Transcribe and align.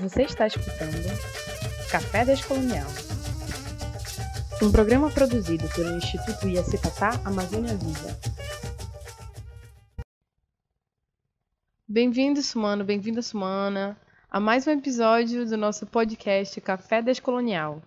Você 0.00 0.22
está 0.22 0.46
escutando 0.46 1.06
Café 1.90 2.24
Descolonial, 2.24 2.86
um 4.62 4.72
programa 4.72 5.10
produzido 5.10 5.68
pelo 5.74 5.96
Instituto 5.96 6.48
Iacitatá 6.48 7.20
Amazônia 7.24 7.76
Viva. 7.76 8.18
Bem-vindo, 11.86 12.42
Sumano, 12.42 12.84
bem-vinda, 12.84 13.20
Sumana, 13.20 13.96
a 14.30 14.40
mais 14.40 14.66
um 14.66 14.70
episódio 14.70 15.44
do 15.46 15.58
nosso 15.58 15.86
podcast 15.86 16.58
Café 16.62 17.02
Descolonial. 17.02 17.82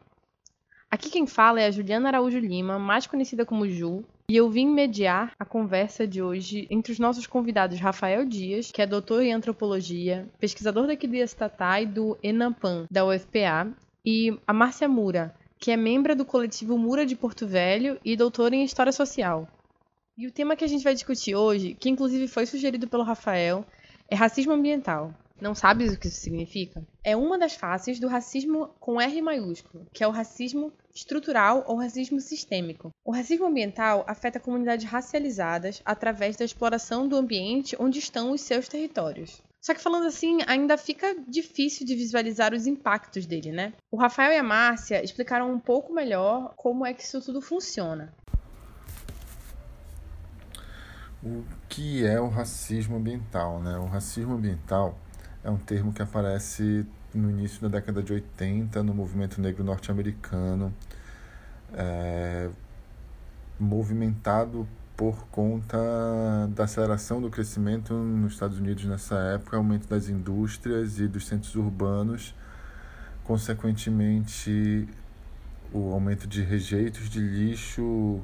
Aqui 0.91 1.09
quem 1.09 1.25
fala 1.25 1.59
é 1.59 1.65
a 1.65 1.71
Juliana 1.71 2.09
Araújo 2.09 2.37
Lima, 2.37 2.77
mais 2.77 3.07
conhecida 3.07 3.45
como 3.45 3.67
Ju, 3.67 4.05
e 4.27 4.35
eu 4.35 4.49
vim 4.49 4.67
mediar 4.67 5.33
a 5.39 5.45
conversa 5.45 6.07
de 6.07 6.21
hoje 6.21 6.67
entre 6.69 6.91
os 6.91 6.97
nossos 6.97 7.27
convidados 7.27 7.79
Rafael 7.79 8.25
Dias, 8.25 8.71
que 8.71 8.81
é 8.81 8.87
doutor 8.87 9.21
em 9.21 9.31
antropologia, 9.31 10.27
pesquisador 10.39 10.87
daqui 10.87 11.07
do 11.07 11.15
Estatai 11.15 11.83
e 11.83 11.87
do 11.87 12.17
Enampan, 12.23 12.87
da 12.89 13.05
UFPA, 13.05 13.71
e 14.03 14.35
a 14.47 14.53
Márcia 14.53 14.87
Mura, 14.87 15.35
que 15.59 15.71
é 15.71 15.77
membro 15.77 16.15
do 16.15 16.25
coletivo 16.25 16.77
Mura 16.77 17.05
de 17.05 17.15
Porto 17.15 17.45
Velho 17.45 17.99
e 18.03 18.15
doutora 18.15 18.55
em 18.55 18.63
História 18.63 18.91
Social. 18.91 19.47
E 20.17 20.25
o 20.25 20.31
tema 20.31 20.55
que 20.55 20.63
a 20.63 20.67
gente 20.67 20.83
vai 20.83 20.93
discutir 20.93 21.35
hoje, 21.35 21.75
que 21.75 21.89
inclusive 21.89 22.27
foi 22.27 22.45
sugerido 22.45 22.87
pelo 22.87 23.03
Rafael, 23.03 23.65
é 24.09 24.15
racismo 24.15 24.53
ambiental. 24.53 25.13
Não 25.39 25.53
sabes 25.53 25.93
o 25.93 25.99
que 25.99 26.07
isso 26.07 26.21
significa? 26.21 26.81
É 27.03 27.15
uma 27.15 27.37
das 27.37 27.55
faces 27.55 27.99
do 27.99 28.07
racismo 28.07 28.69
com 28.79 29.01
R 29.01 29.21
maiúsculo, 29.21 29.85
que 29.93 30.01
é 30.01 30.07
o 30.07 30.11
racismo 30.11 30.71
estrutural 30.93 31.65
ou 31.67 31.77
racismo 31.77 32.21
sistêmico. 32.21 32.89
O 33.03 33.11
racismo 33.11 33.45
ambiental 33.45 34.05
afeta 34.07 34.39
comunidades 34.39 34.85
racializadas 34.85 35.81
através 35.83 36.37
da 36.37 36.45
exploração 36.45 37.05
do 37.07 37.17
ambiente 37.17 37.75
onde 37.77 37.99
estão 37.99 38.31
os 38.31 38.41
seus 38.41 38.69
territórios. 38.69 39.41
Só 39.59 39.73
que 39.73 39.81
falando 39.81 40.05
assim, 40.05 40.39
ainda 40.47 40.77
fica 40.77 41.13
difícil 41.27 41.85
de 41.85 41.95
visualizar 41.95 42.53
os 42.53 42.65
impactos 42.65 43.25
dele, 43.25 43.51
né? 43.51 43.73
O 43.91 43.97
Rafael 43.97 44.31
e 44.31 44.37
a 44.37 44.43
Márcia 44.43 45.03
explicaram 45.03 45.51
um 45.51 45.59
pouco 45.59 45.91
melhor 45.91 46.53
como 46.55 46.85
é 46.85 46.93
que 46.93 47.03
isso 47.03 47.19
tudo 47.19 47.41
funciona. 47.41 48.13
O 51.21 51.43
que 51.67 52.05
é 52.05 52.21
o 52.21 52.29
racismo 52.29 52.95
ambiental, 52.97 53.59
né? 53.59 53.77
O 53.79 53.85
racismo 53.85 54.35
ambiental 54.35 54.99
é 55.45 55.49
um 55.49 55.57
termo 55.57 55.93
que 55.93 56.01
aparece 56.01 56.85
no 57.13 57.29
início 57.29 57.61
da 57.61 57.67
década 57.67 58.01
de 58.01 58.11
80 58.11 58.81
no 58.81 58.95
movimento 58.95 59.39
negro 59.39 59.63
norte-americano, 59.63 60.73
é, 61.71 62.49
movimentado 63.59 64.67
por 64.97 65.27
conta 65.27 65.77
da 66.55 66.63
aceleração 66.63 67.21
do 67.21 67.29
crescimento 67.29 67.93
nos 67.93 68.33
Estados 68.33 68.57
Unidos 68.57 68.85
nessa 68.85 69.15
época, 69.35 69.55
aumento 69.55 69.87
das 69.87 70.09
indústrias 70.09 70.99
e 70.99 71.07
dos 71.07 71.27
centros 71.27 71.55
urbanos, 71.55 72.33
consequentemente 73.23 74.89
o 75.71 75.93
aumento 75.93 76.27
de 76.27 76.41
rejeitos 76.41 77.07
de 77.07 77.19
lixo 77.19 78.21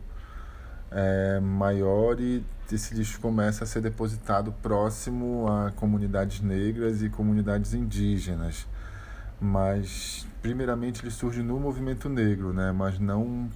é, 0.91 1.39
maior 1.39 2.19
e 2.19 2.43
esse 2.71 2.93
lixo 2.93 3.19
começa 3.19 3.63
a 3.63 3.67
ser 3.67 3.81
depositado 3.81 4.51
próximo 4.61 5.47
a 5.47 5.71
comunidades 5.71 6.41
negras 6.41 7.01
e 7.01 7.09
comunidades 7.09 7.73
indígenas. 7.73 8.67
Mas, 9.39 10.27
primeiramente, 10.41 11.01
ele 11.01 11.11
surge 11.11 11.41
no 11.41 11.59
movimento 11.59 12.07
negro, 12.07 12.53
né? 12.53 12.71
mas 12.71 12.99
não, 12.99 13.49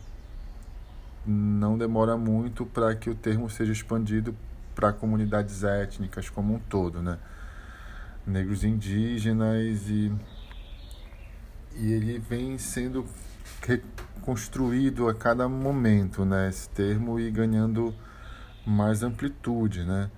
não 1.26 1.78
demora 1.78 2.18
muito 2.18 2.66
para 2.66 2.96
que 2.96 3.10
o 3.10 3.16
termo 3.16 3.50
seja 3.50 3.72
expandido 3.72 4.36
para 4.74 4.92
comunidades 4.92 5.64
étnicas 5.64 6.30
como 6.30 6.56
um 6.56 6.60
todo. 6.60 7.02
Né? 7.02 7.18
Negros 8.26 8.64
indígenas 8.64 9.88
e, 9.88 10.12
e 11.76 11.94
ele 11.94 12.20
vem 12.20 12.58
sendo 12.58 13.06
reconstruído 13.68 15.08
a 15.08 15.14
cada 15.14 15.48
momento, 15.48 16.26
né? 16.26 16.50
esse 16.50 16.70
termo, 16.70 17.20
e 17.20 17.30
ganhando 17.32 17.94
mais 18.66 19.04
amplitude, 19.04 19.84
né? 19.84 20.10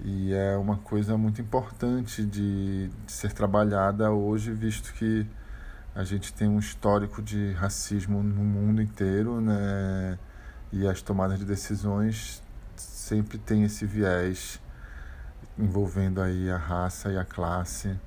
E 0.00 0.34
é 0.34 0.56
uma 0.56 0.76
coisa 0.76 1.16
muito 1.16 1.40
importante 1.40 2.24
de, 2.24 2.88
de 2.88 3.12
ser 3.12 3.32
trabalhada 3.32 4.10
hoje, 4.10 4.52
visto 4.52 4.92
que 4.92 5.26
a 5.94 6.04
gente 6.04 6.32
tem 6.32 6.46
um 6.46 6.58
histórico 6.58 7.22
de 7.22 7.52
racismo 7.52 8.22
no 8.22 8.44
mundo 8.44 8.82
inteiro, 8.82 9.40
né? 9.40 10.18
E 10.70 10.86
as 10.86 11.00
tomadas 11.00 11.38
de 11.38 11.44
decisões 11.44 12.42
sempre 12.76 13.38
tem 13.38 13.64
esse 13.64 13.86
viés 13.86 14.60
envolvendo 15.58 16.20
aí 16.20 16.50
a 16.50 16.58
raça 16.58 17.10
e 17.10 17.16
a 17.16 17.24
classe 17.24 17.98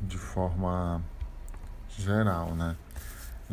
de 0.00 0.16
forma 0.16 1.02
geral, 1.90 2.54
né? 2.54 2.74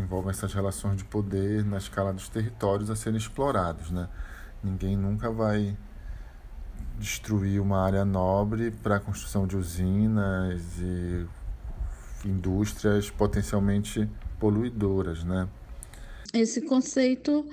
Envolve 0.02 0.30
essas 0.30 0.54
relações 0.54 0.98
de 0.98 1.04
poder 1.04 1.64
na 1.64 1.78
escala 1.78 2.12
dos 2.12 2.28
territórios 2.28 2.90
a 2.90 2.96
serem 2.96 3.18
explorados, 3.18 3.92
né? 3.92 4.10
Ninguém 4.64 4.98
nunca 4.98 5.30
vai 5.30 5.78
destruir 6.98 7.62
uma 7.62 7.80
área 7.80 8.04
nobre 8.04 8.72
para 8.72 8.96
a 8.96 9.00
construção 9.00 9.46
de 9.46 9.56
usinas 9.56 10.62
e 10.80 11.28
indústrias 12.26 13.10
potencialmente 13.10 14.10
poluidoras, 14.40 15.24
né? 15.24 15.48
Esse 16.34 16.62
conceito 16.62 17.46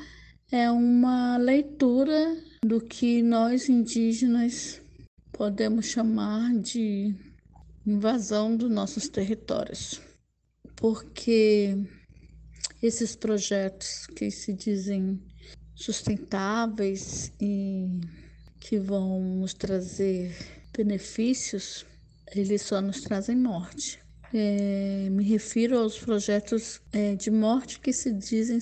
é 0.50 0.70
uma 0.70 1.36
leitura 1.36 2.36
do 2.64 2.80
que 2.80 3.22
nós 3.22 3.68
indígenas 3.68 4.80
podemos 5.32 5.86
chamar 5.86 6.54
de 6.54 7.14
invasão 7.86 8.56
dos 8.56 8.70
nossos 8.70 9.08
territórios. 9.08 10.00
Porque 10.76 11.76
esses 12.82 13.16
projetos 13.16 14.06
que 14.06 14.30
se 14.30 14.52
dizem 14.52 15.20
sustentáveis 15.74 17.32
e 17.40 18.00
que 18.60 18.78
vão 18.78 19.20
nos 19.20 19.54
trazer 19.54 20.34
benefícios, 20.76 21.86
eles 22.34 22.62
só 22.62 22.80
nos 22.80 23.00
trazem 23.00 23.36
morte. 23.36 23.98
É, 24.32 25.08
me 25.10 25.24
refiro 25.24 25.78
aos 25.78 25.98
projetos 25.98 26.82
é, 26.92 27.14
de 27.14 27.30
morte 27.30 27.80
que 27.80 27.94
se 27.94 28.12
dizem 28.12 28.60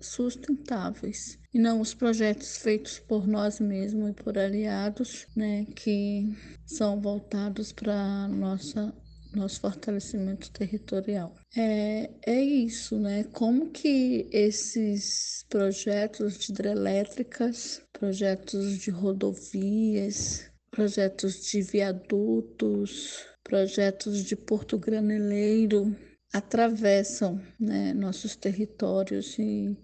sustentáveis 0.00 1.36
e 1.52 1.58
não 1.58 1.80
os 1.80 1.92
projetos 1.92 2.58
feitos 2.58 3.00
por 3.00 3.26
nós 3.26 3.58
mesmos 3.58 4.10
e 4.10 4.12
por 4.12 4.38
aliados, 4.38 5.26
né, 5.34 5.66
que 5.74 6.32
são 6.64 7.00
voltados 7.00 7.72
para 7.72 8.28
nossa 8.28 8.94
nosso 9.34 9.60
fortalecimento 9.60 10.50
territorial. 10.50 11.34
É, 11.56 12.10
é 12.26 12.40
isso, 12.42 12.98
né? 12.98 13.24
Como 13.24 13.70
que 13.70 14.28
esses 14.32 15.44
projetos 15.48 16.38
de 16.38 16.52
hidrelétricas, 16.52 17.82
projetos 17.92 18.78
de 18.78 18.90
rodovias, 18.90 20.50
projetos 20.70 21.50
de 21.50 21.62
viadutos, 21.62 23.26
projetos 23.42 24.24
de 24.24 24.36
porto 24.36 24.78
graneleiro 24.78 25.96
atravessam 26.32 27.40
né, 27.58 27.92
nossos 27.92 28.36
territórios 28.36 29.36
e 29.38 29.76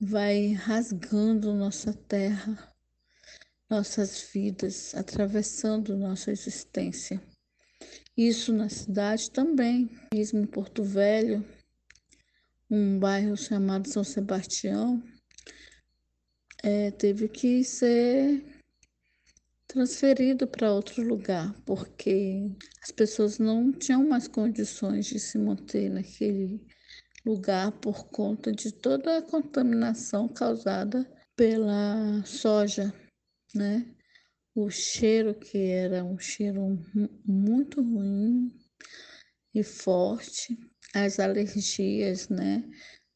vai 0.00 0.52
rasgando 0.52 1.54
nossa 1.54 1.92
terra, 1.92 2.74
nossas 3.68 4.22
vidas, 4.32 4.94
atravessando 4.94 5.96
nossa 5.96 6.32
existência. 6.32 7.22
Isso 8.16 8.52
na 8.52 8.68
cidade 8.68 9.30
também, 9.30 9.88
mesmo 10.12 10.40
em 10.40 10.46
Porto 10.46 10.82
Velho, 10.82 11.44
um 12.70 12.98
bairro 12.98 13.36
chamado 13.36 13.88
São 13.88 14.04
Sebastião, 14.04 15.02
é, 16.62 16.90
teve 16.90 17.28
que 17.28 17.64
ser 17.64 18.44
transferido 19.66 20.46
para 20.46 20.72
outro 20.72 21.02
lugar, 21.02 21.54
porque 21.64 22.50
as 22.82 22.90
pessoas 22.90 23.38
não 23.38 23.72
tinham 23.72 24.06
mais 24.06 24.26
condições 24.26 25.06
de 25.06 25.18
se 25.18 25.38
manter 25.38 25.88
naquele 25.88 26.60
lugar 27.24 27.70
por 27.80 28.08
conta 28.08 28.50
de 28.50 28.72
toda 28.72 29.18
a 29.18 29.22
contaminação 29.22 30.28
causada 30.28 31.08
pela 31.36 32.22
soja, 32.24 32.92
né? 33.54 33.94
O 34.54 34.68
cheiro 34.70 35.34
que 35.34 35.58
era 35.58 36.04
um 36.04 36.18
cheiro 36.18 36.78
muito 37.24 37.82
ruim 37.82 38.52
e 39.54 39.62
forte, 39.62 40.58
as 40.94 41.20
alergias, 41.20 42.28
né? 42.28 42.64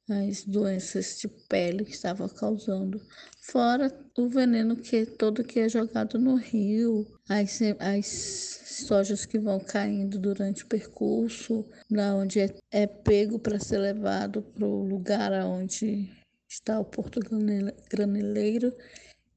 As 0.08 0.44
doenças 0.44 1.18
de 1.18 1.28
pele 1.48 1.84
que 1.84 1.92
estava 1.92 2.28
causando, 2.28 3.00
fora 3.40 3.90
o 4.18 4.28
veneno 4.28 4.76
que 4.76 5.06
todo 5.06 5.42
que 5.42 5.60
é 5.60 5.68
jogado 5.68 6.18
no 6.18 6.36
rio, 6.36 7.06
as, 7.26 7.60
as 7.80 8.06
sojas 8.86 9.24
que 9.24 9.38
vão 9.38 9.58
caindo 9.58 10.18
durante 10.18 10.64
o 10.64 10.66
percurso, 10.66 11.66
da 11.90 12.14
onde 12.14 12.40
é, 12.40 12.54
é 12.70 12.86
pego 12.86 13.38
para 13.38 13.58
ser 13.58 13.78
levado 13.78 14.42
para 14.42 14.66
o 14.66 14.84
lugar 14.84 15.32
onde 15.46 16.10
está 16.48 16.78
o 16.78 16.84
porto 16.84 17.18
graneleiro 17.90 18.76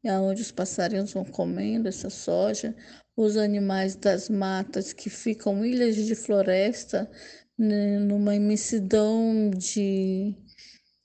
onde 0.05 0.41
os 0.41 0.51
passarinhos 0.51 1.13
vão 1.13 1.25
comendo 1.25 1.87
essa 1.87 2.09
soja, 2.09 2.75
os 3.15 3.35
animais 3.35 3.95
das 3.95 4.29
matas 4.29 4.93
que 4.93 5.09
ficam 5.09 5.65
ilhas 5.65 5.95
de 5.95 6.15
floresta, 6.15 7.09
né, 7.57 7.97
numa 7.99 8.35
imensidão 8.35 9.49
de, 9.49 10.35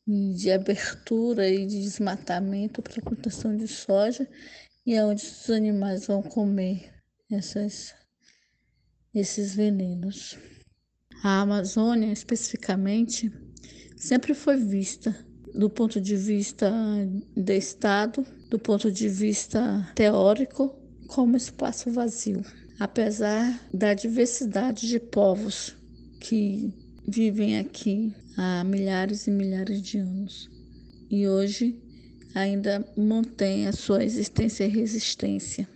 de 0.06 0.50
abertura 0.50 1.49
e 1.49 1.67
de 1.67 1.83
desmatamento 1.83 2.83
para 2.83 3.03
plantação 3.03 3.56
de 3.56 3.67
soja, 3.67 4.29
e 4.85 4.94
é 4.94 5.05
onde 5.05 5.23
os 5.25 5.50
animais 5.50 6.06
vão 6.06 6.23
comer 6.23 6.93
essas, 7.31 7.94
esses 9.15 9.55
venenos. 9.55 10.39
A 11.25 11.41
Amazônia, 11.41 12.12
especificamente, 12.12 13.33
sempre 13.97 14.35
foi 14.35 14.56
vista 14.56 15.17
do 15.55 15.69
ponto 15.71 16.00
de 16.00 16.17
vista 16.17 16.71
do 17.37 17.53
Estado, 17.53 18.27
do 18.53 18.59
ponto 18.59 18.93
de 18.93 19.09
vista 19.09 19.91
teórico, 19.95 20.79
como 21.07 21.39
espaço 21.39 21.91
vazio. 21.91 22.45
Apesar 22.79 23.59
da 23.73 23.95
diversidade 23.95 24.87
de 24.89 25.01
povos 25.01 25.75
que 26.21 26.71
vivem 27.09 27.59
aqui 27.59 28.15
há 28.37 28.63
milhares 28.63 29.27
e 29.27 29.31
milhares 29.31 29.81
de 29.81 29.97
anos 29.97 30.51
e 31.11 31.27
hoje 31.27 31.81
ainda 32.35 32.87
mantém 32.95 33.67
a 33.67 33.73
sua 33.73 34.05
existência 34.05 34.65
e 34.65 34.69
resistência 34.69 35.67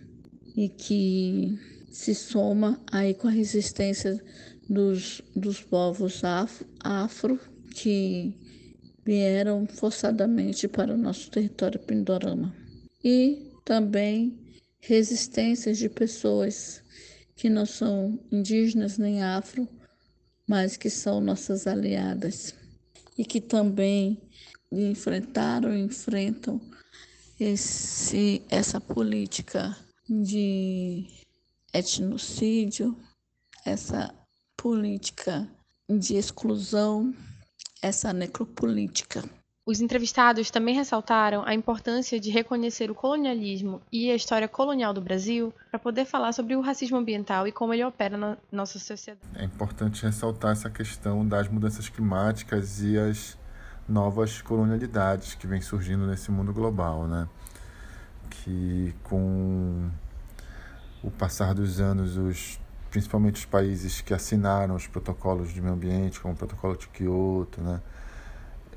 e 0.55 0.69
que 0.69 1.57
se 1.91 2.13
soma 2.13 2.79
aí 2.91 3.15
com 3.15 3.27
a 3.27 3.31
resistência 3.31 4.23
dos, 4.69 5.23
dos 5.35 5.61
povos 5.61 6.23
afro, 6.23 6.67
afro 6.79 7.39
que 7.71 8.35
vieram 9.03 9.65
forçadamente 9.65 10.67
para 10.67 10.93
o 10.93 10.97
nosso 10.97 11.31
território 11.31 11.79
Pindorama. 11.79 12.66
E 13.09 13.53
também 13.63 14.37
resistências 14.81 15.77
de 15.77 15.87
pessoas 15.87 16.83
que 17.37 17.49
não 17.49 17.65
são 17.65 18.19
indígenas 18.29 18.97
nem 18.97 19.23
afro, 19.23 19.65
mas 20.45 20.75
que 20.75 20.89
são 20.89 21.21
nossas 21.21 21.67
aliadas 21.67 22.53
e 23.17 23.23
que 23.23 23.39
também 23.39 24.21
enfrentaram 24.69 25.73
e 25.73 25.79
enfrentam 25.79 26.59
esse, 27.39 28.41
essa 28.49 28.81
política 28.81 29.73
de 30.09 31.07
etnocídio, 31.73 32.93
essa 33.63 34.13
política 34.57 35.49
de 35.89 36.15
exclusão 36.15 37.15
essa 37.81 38.11
necropolítica. 38.11 39.23
Os 39.67 39.81
entrevistados 39.81 40.49
também 40.49 40.73
ressaltaram 40.73 41.43
a 41.45 41.53
importância 41.53 42.17
de 42.17 42.31
reconhecer 42.31 42.89
o 42.89 42.95
colonialismo 42.95 43.81
e 43.91 44.09
a 44.09 44.15
história 44.15 44.47
colonial 44.47 44.93
do 44.93 45.01
Brasil 45.01 45.53
para 45.69 45.77
poder 45.77 46.05
falar 46.05 46.31
sobre 46.31 46.55
o 46.55 46.61
racismo 46.61 46.95
ambiental 46.95 47.45
e 47.45 47.51
como 47.51 47.73
ele 47.73 47.83
opera 47.83 48.17
na 48.17 48.37
nossa 48.49 48.79
sociedade. 48.79 49.27
É 49.35 49.43
importante 49.43 50.03
ressaltar 50.03 50.53
essa 50.53 50.69
questão 50.69 51.27
das 51.27 51.49
mudanças 51.49 51.89
climáticas 51.89 52.81
e 52.81 52.97
as 52.97 53.37
novas 53.89 54.41
colonialidades 54.41 55.35
que 55.35 55.45
vêm 55.45 55.59
surgindo 55.59 56.07
nesse 56.07 56.31
mundo 56.31 56.53
global, 56.53 57.05
né? 57.05 57.27
Que 58.29 58.95
com 59.03 59.89
o 61.03 61.11
passar 61.11 61.53
dos 61.53 61.81
anos 61.81 62.15
os 62.15 62.57
principalmente 62.89 63.35
os 63.35 63.45
países 63.45 63.99
que 63.99 64.13
assinaram 64.13 64.75
os 64.75 64.87
protocolos 64.87 65.53
de 65.53 65.61
meio 65.61 65.73
ambiente, 65.73 66.21
como 66.21 66.33
o 66.33 66.37
protocolo 66.37 66.77
de 66.77 66.87
Kyoto, 66.87 67.59
né? 67.59 67.81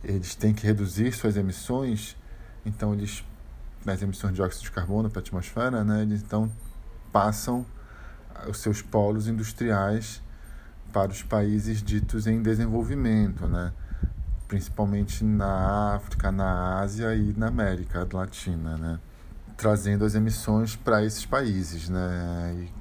Eles 0.02 0.34
têm 0.34 0.54
que 0.54 0.66
reduzir 0.66 1.12
suas 1.12 1.36
emissões, 1.36 2.16
então 2.64 2.92
eles, 2.92 3.24
nas 3.84 4.02
emissões 4.02 4.32
de 4.32 4.36
dióxido 4.36 4.64
de 4.64 4.70
carbono 4.70 5.10
para 5.10 5.20
a 5.20 5.22
atmosfera, 5.22 5.84
né? 5.84 6.02
eles 6.02 6.22
então 6.22 6.50
passam 7.12 7.66
os 8.48 8.58
seus 8.58 8.80
polos 8.80 9.28
industriais 9.28 10.22
para 10.92 11.10
os 11.10 11.22
países 11.22 11.82
ditos 11.82 12.26
em 12.26 12.42
desenvolvimento, 12.42 13.46
né? 13.46 13.72
principalmente 14.48 15.22
na 15.22 15.94
África, 15.94 16.32
na 16.32 16.80
Ásia 16.80 17.14
e 17.14 17.32
na 17.36 17.48
América 17.48 18.06
Latina, 18.12 18.76
né? 18.76 18.98
trazendo 19.60 20.06
as 20.06 20.14
emissões 20.14 20.74
para 20.74 21.04
esses 21.04 21.26
países, 21.26 21.90
né? 21.90 22.56
E 22.56 22.80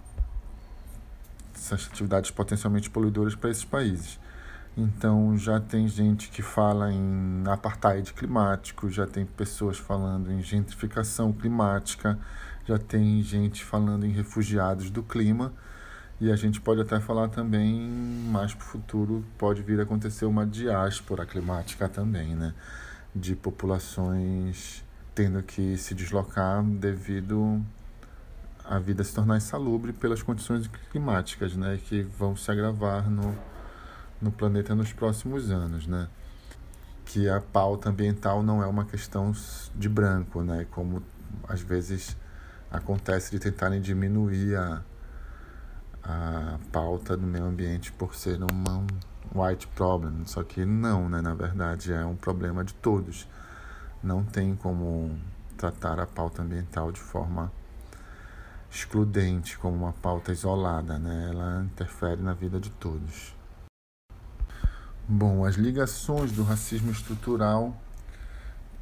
essas 1.54 1.88
atividades 1.92 2.31
potencialmente 2.31 2.89
poluidoras 2.89 3.36
para 3.36 3.50
esses 3.50 3.66
países. 3.66 4.18
Então 4.77 5.38
já 5.38 5.60
tem 5.60 5.88
gente 5.88 6.30
que 6.30 6.42
fala 6.42 6.92
em 6.92 7.44
apartheid 7.48 8.13
climático, 8.13 8.89
já 8.89 9.06
tem 9.06 9.25
pessoas 9.25 9.77
falando 9.77 10.31
em 10.31 10.42
gentrificação 10.42 11.33
climática, 11.33 12.18
já 12.66 12.77
tem 12.77 13.21
gente 13.21 13.63
falando 13.63 14.06
em 14.06 14.12
refugiados 14.12 14.89
do 14.89 15.04
clima. 15.04 15.54
E 16.21 16.31
a 16.31 16.36
gente 16.36 16.60
pode 16.60 16.81
até 16.81 17.00
falar 17.00 17.30
também, 17.30 17.80
mais 18.30 18.54
para 18.54 18.66
o 18.66 18.68
futuro, 18.68 19.25
pode 19.38 19.62
vir 19.62 19.80
a 19.80 19.83
acontecer 19.83 20.25
uma 20.25 20.45
diáspora 20.45 21.25
climática 21.25 21.88
também, 21.88 22.36
né? 22.36 22.54
De 23.16 23.36
populações 23.36 24.83
tendo 25.16 25.42
que 25.44 25.77
se 25.77 25.94
deslocar 25.94 26.63
devido 26.63 27.62
a 28.69 28.77
vida 28.77 29.04
se 29.04 29.13
tornar 29.13 29.38
insalubre 29.38 29.92
pelas 29.92 30.21
condições 30.21 30.69
climáticas, 30.92 31.56
né, 31.56 31.80
que 31.83 32.04
vão 32.04 32.36
se 32.36 32.51
agravar 32.51 33.10
no, 33.10 33.36
no 34.21 34.31
planeta 34.31 34.75
nos 34.75 34.94
próximos 34.94 35.51
anos, 35.51 35.88
né? 35.88 36.07
Que 37.06 37.30
a 37.30 37.39
pauta 37.39 37.89
ambiental 37.89 38.44
não 38.44 38.62
é 38.62 38.68
uma 38.68 38.86
questão 38.86 39.31
de 39.75 39.89
branco, 39.89 40.44
né? 40.44 40.66
Como 40.71 41.01
às 41.48 41.62
vezes 41.62 42.16
acontece 42.71 43.31
de 43.31 43.39
tentarem 43.39 43.81
diminuir 43.81 44.56
a, 44.56 44.83
a 46.04 46.60
pauta 46.71 47.18
do 47.18 47.25
meio 47.25 47.45
ambiente 47.45 47.92
por 47.92 48.16
ser 48.16 48.39
uma 48.44 48.86
white 49.33 49.68
problem, 49.68 50.25
só 50.25 50.44
que 50.44 50.66
não, 50.66 51.10
né? 51.10 51.21
Na 51.21 51.33
verdade 51.33 51.94
é 51.94 52.06
um 52.06 52.16
problema 52.16 52.63
de 52.63 52.74
todos. 52.75 53.27
Não 54.04 54.24
tem 54.24 54.56
como 54.56 55.18
tratar 55.57 56.00
a 56.00 56.06
pauta 56.06 56.42
ambiental 56.42 56.92
de 56.92 57.00
forma 57.00 57.51
excludente, 58.71 59.57
como 59.57 59.75
uma 59.75 59.94
pauta 59.94 60.31
isolada, 60.31 60.98
né? 60.98 61.30
Ela 61.31 61.63
interfere 61.63 62.21
na 62.21 62.33
vida 62.33 62.60
de 62.60 62.69
todos. 62.69 63.38
Bom, 65.11 65.44
as 65.44 65.56
ligações 65.56 66.31
do 66.33 66.44
racismo 66.44 66.91
estrutural 66.91 67.75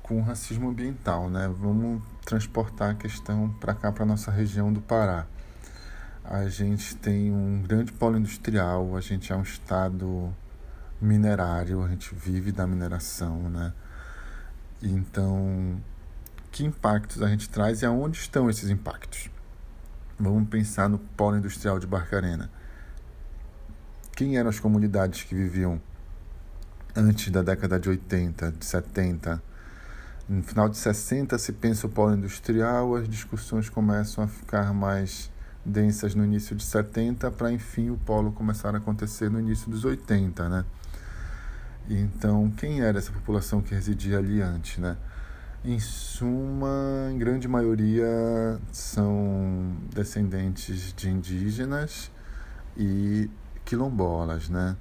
com 0.04 0.20
o 0.20 0.22
racismo 0.22 0.68
ambiental, 0.68 1.30
né? 1.30 1.48
Vamos 1.58 2.04
transportar 2.26 2.90
a 2.90 2.96
questão 2.96 3.50
para 3.62 3.74
cá, 3.74 3.94
para 3.94 4.06
nossa 4.06 4.30
região 4.30 4.74
do 4.74 4.82
Pará. 4.82 5.26
A 6.26 6.50
gente 6.50 6.98
tem 6.98 7.32
um 7.32 7.64
grande 7.66 7.94
polo 7.94 8.18
industrial, 8.18 8.98
a 8.98 9.00
gente 9.00 9.32
é 9.32 9.38
um 9.38 9.42
estado 9.42 10.36
minerário, 11.02 11.82
a 11.82 11.88
gente 11.88 12.14
vive 12.14 12.52
da 12.52 12.68
mineração, 12.68 13.50
né? 13.50 13.72
Então, 14.84 15.82
que 16.52 16.66
impactos 16.66 17.22
a 17.24 17.30
gente 17.30 17.48
traz 17.48 17.84
e 17.84 17.86
aonde 17.86 18.18
estão 18.18 18.50
esses 18.50 18.70
impactos? 18.70 19.30
Vamos 20.20 20.50
pensar 20.50 20.90
no 20.90 21.00
polo 21.00 21.38
industrial 21.38 21.80
de 21.80 21.88
Barcarena. 21.88 22.52
Quem 24.14 24.38
eram 24.38 24.50
as 24.50 24.60
comunidades 24.60 25.24
que 25.24 25.34
viviam 25.34 25.80
antes 26.98 27.30
da 27.32 27.44
década 27.44 27.80
de 27.80 27.88
80, 27.90 28.54
de 28.54 28.66
70? 28.66 29.42
No 30.28 30.42
final 30.42 30.68
de 30.68 30.78
60 30.78 31.38
se 31.38 31.54
pensa 31.54 31.86
o 31.86 31.90
polo 31.90 32.16
industrial, 32.16 32.96
as 32.96 33.08
discussões 33.08 33.70
começam 33.70 34.24
a 34.24 34.28
ficar 34.28 34.74
mais 34.74 35.32
densas 35.64 36.16
no 36.16 36.26
início 36.26 36.56
de 36.56 36.64
70, 36.64 37.30
para 37.32 37.52
enfim 37.52 37.92
o 37.92 37.98
polo 37.98 38.32
começar 38.32 38.74
a 38.74 38.80
acontecer 38.80 39.30
no 39.30 39.40
início 39.40 39.70
dos 39.70 39.86
80, 39.86 40.50
né? 40.50 40.66
Então, 41.88 42.52
quem 42.58 42.82
era 42.82 42.98
essa 42.98 43.12
população 43.12 43.62
que 43.62 43.74
residia 43.74 44.18
ali 44.18 44.42
antes, 44.42 44.80
né? 44.80 44.98
Em 45.64 45.80
suma, 45.80 47.10
em 47.12 47.18
grande 47.18 47.48
maioria 47.48 48.60
são 48.72 49.76
descendentes 49.94 50.94
de 50.94 51.10
indígenas 51.10 52.12
e 52.76 53.30
quilombolas, 53.64 54.50
né? 54.50 54.76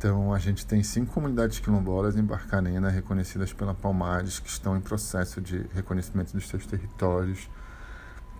Então, 0.00 0.32
a 0.32 0.38
gente 0.38 0.64
tem 0.64 0.82
cinco 0.82 1.12
comunidades 1.12 1.58
quilombolas 1.58 2.16
em 2.16 2.22
Barcarena 2.22 2.88
reconhecidas 2.88 3.52
pela 3.52 3.74
Palmares, 3.74 4.38
que 4.38 4.48
estão 4.48 4.74
em 4.74 4.80
processo 4.80 5.42
de 5.42 5.66
reconhecimento 5.74 6.32
dos 6.32 6.48
seus 6.48 6.64
territórios. 6.64 7.50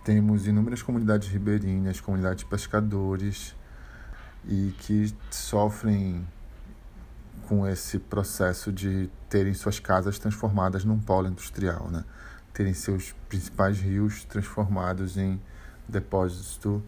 Temos 0.03 0.47
inúmeras 0.47 0.81
comunidades 0.81 1.29
ribeirinhas, 1.29 2.01
comunidades 2.01 2.45
de 2.45 2.51
pescadores, 2.51 3.55
e 4.49 4.75
que 4.79 5.15
sofrem 5.31 6.27
com 7.47 7.67
esse 7.69 7.99
processo 7.99 8.73
de 8.73 9.11
terem 9.29 9.53
suas 9.53 9.79
casas 9.79 10.19
transformadas 10.19 10.83
num 10.83 10.99
polo 10.99 11.29
industrial, 11.29 11.91
né? 11.91 12.07
terem 12.55 12.73
seus 12.73 13.15
principais 13.29 13.79
rios 13.79 14.25
transformados 14.25 15.19
em 15.19 15.39
depósito 15.87 16.83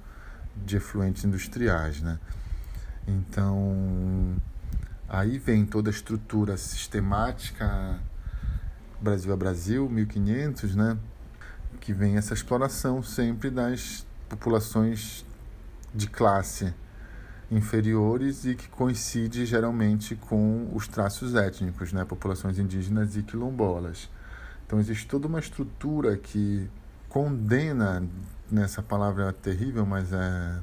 de 0.64 0.78
efluentes 0.78 1.24
industriais. 1.24 2.00
Né? 2.00 2.18
Então, 3.06 4.40
aí 5.12 5.36
vem 5.36 5.66
toda 5.66 5.90
a 5.90 5.92
estrutura 5.92 6.56
sistemática 6.56 8.00
Brasil 8.98 9.30
a 9.30 9.36
Brasil, 9.36 9.86
1500, 9.86 10.74
né? 10.74 10.96
que 11.80 11.92
vem 11.92 12.16
essa 12.16 12.32
exploração 12.32 13.02
sempre 13.02 13.50
das 13.50 14.06
populações 14.28 15.26
de 15.94 16.08
classe 16.08 16.72
inferiores 17.50 18.46
e 18.46 18.54
que 18.54 18.68
coincide 18.68 19.44
geralmente 19.44 20.16
com 20.16 20.70
os 20.72 20.88
traços 20.88 21.34
étnicos, 21.34 21.92
né? 21.92 22.06
populações 22.06 22.58
indígenas 22.58 23.14
e 23.14 23.22
quilombolas. 23.22 24.08
Então 24.66 24.80
existe 24.80 25.06
toda 25.06 25.28
uma 25.28 25.40
estrutura 25.40 26.16
que 26.16 26.70
condena, 27.10 28.02
nessa 28.50 28.82
palavra 28.82 29.30
terrível, 29.30 29.84
mas 29.84 30.10
é, 30.10 30.60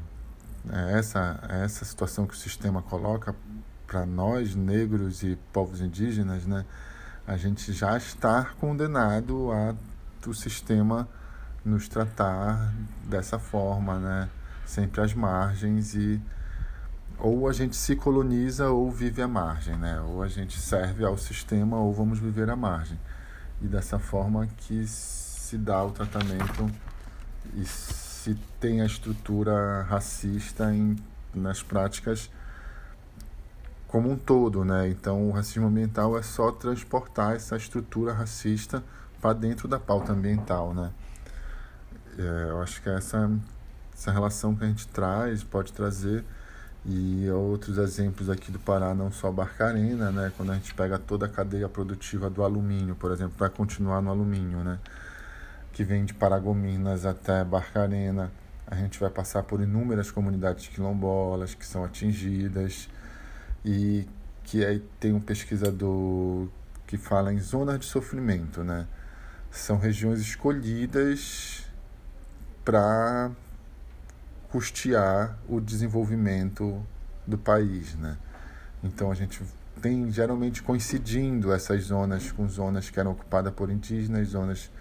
é 0.71 0.97
essa, 0.97 1.39
é 1.47 1.63
essa 1.63 1.85
situação 1.85 2.25
que 2.25 2.33
o 2.33 2.37
sistema 2.37 2.81
coloca 2.81 3.35
para 3.89 4.05
nós, 4.05 4.55
negros 4.55 5.23
e 5.23 5.35
povos 5.51 5.81
indígenas, 5.81 6.45
né? 6.45 6.63
a 7.25 7.35
gente 7.35 7.73
já 7.73 7.97
está 7.97 8.45
condenado 8.59 9.51
a 9.51 9.75
o 10.27 10.33
sistema 10.33 11.07
nos 11.65 11.87
tratar 11.87 12.71
dessa 13.05 13.39
forma, 13.39 13.97
né? 13.97 14.29
sempre 14.63 15.01
às 15.01 15.13
margens 15.13 15.95
e 15.95 16.21
ou 17.17 17.49
a 17.49 17.53
gente 17.53 17.75
se 17.75 17.95
coloniza 17.95 18.69
ou 18.69 18.91
vive 18.91 19.21
à 19.21 19.27
margem, 19.27 19.75
né? 19.75 19.99
Ou 20.01 20.21
a 20.21 20.27
gente 20.27 20.59
serve 20.59 21.03
ao 21.03 21.17
sistema 21.17 21.77
ou 21.77 21.91
vamos 21.91 22.19
viver 22.19 22.49
à 22.49 22.55
margem. 22.55 22.97
E 23.61 23.67
dessa 23.67 23.97
forma 23.97 24.47
que 24.57 24.87
se 24.87 25.57
dá 25.57 25.83
o 25.83 25.91
tratamento 25.91 26.69
e 27.55 27.65
se 27.65 28.35
tem 28.59 28.81
a 28.81 28.85
estrutura 28.85 29.81
racista 29.83 30.73
em, 30.73 30.95
nas 31.33 31.61
práticas 31.63 32.29
como 33.89 34.09
um 34.09 34.15
todo, 34.15 34.63
né? 34.63 34.87
Então 34.87 35.27
o 35.27 35.31
racismo 35.31 35.67
ambiental 35.67 36.17
é 36.17 36.21
só 36.21 36.51
transportar 36.51 37.35
essa 37.35 37.57
estrutura 37.57 38.13
racista 38.13 38.83
para 39.19 39.33
dentro 39.33 39.67
da 39.67 39.79
pauta 39.79 40.13
ambiental, 40.13 40.73
né? 40.73 40.91
É, 42.17 42.49
eu 42.49 42.61
acho 42.61 42.81
que 42.81 42.89
essa 42.89 43.29
essa 43.93 44.11
relação 44.11 44.55
que 44.55 44.63
a 44.63 44.67
gente 44.67 44.87
traz 44.87 45.43
pode 45.43 45.73
trazer 45.73 46.23
e 46.85 47.29
outros 47.29 47.77
exemplos 47.77 48.29
aqui 48.29 48.51
do 48.51 48.59
Pará, 48.59 48.93
não 48.93 49.11
só 49.11 49.29
Barcarena, 49.31 50.11
né? 50.11 50.31
Quando 50.37 50.51
a 50.51 50.55
gente 50.55 50.73
pega 50.73 50.97
toda 50.97 51.25
a 51.25 51.29
cadeia 51.29 51.67
produtiva 51.67 52.29
do 52.29 52.43
alumínio, 52.43 52.95
por 52.95 53.11
exemplo, 53.11 53.33
vai 53.37 53.49
continuar 53.49 54.01
no 54.01 54.09
alumínio, 54.09 54.59
né? 54.59 54.79
Que 55.73 55.83
vem 55.83 56.05
de 56.05 56.13
Paragominas 56.13 57.05
até 57.05 57.43
Barcarena, 57.43 58.31
a 58.65 58.75
gente 58.75 58.99
vai 58.99 59.09
passar 59.09 59.43
por 59.43 59.59
inúmeras 59.61 60.11
comunidades 60.11 60.67
quilombolas 60.67 61.53
que 61.53 61.65
são 61.65 61.83
atingidas 61.83 62.87
e 63.63 64.07
que 64.43 64.65
aí 64.65 64.79
tem 64.99 65.13
um 65.13 65.19
pesquisador 65.19 66.47
que 66.87 66.97
fala 66.97 67.31
em 67.31 67.39
zonas 67.39 67.79
de 67.79 67.85
sofrimento, 67.85 68.63
né? 68.63 68.87
São 69.51 69.77
regiões 69.77 70.19
escolhidas 70.19 71.65
para 72.65 73.31
custear 74.49 75.37
o 75.47 75.59
desenvolvimento 75.59 76.83
do 77.27 77.37
país, 77.37 77.95
né? 77.95 78.17
Então 78.83 79.11
a 79.11 79.15
gente 79.15 79.41
tem 79.81 80.11
geralmente 80.11 80.61
coincidindo 80.63 81.53
essas 81.53 81.83
zonas 81.85 82.31
com 82.31 82.47
zonas 82.47 82.89
que 82.89 82.99
eram 82.99 83.11
ocupadas 83.11 83.53
por 83.53 83.69
indígenas, 83.69 84.29
zonas 84.29 84.71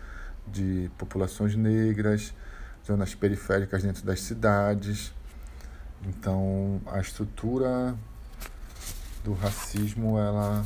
de 0.47 0.91
populações 0.97 1.55
negras, 1.55 2.35
zonas 2.87 3.15
periféricas 3.15 3.83
dentro 3.83 4.05
das 4.05 4.21
cidades. 4.21 5.13
Então 6.07 6.81
a 6.87 7.01
estrutura 7.01 7.95
do 9.25 9.33
racismo 9.33 10.19
ela 10.19 10.65